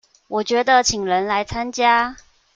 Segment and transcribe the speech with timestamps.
[0.29, 2.17] 我覺得請人來參加